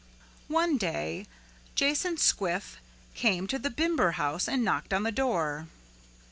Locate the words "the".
3.59-3.69, 5.03-5.11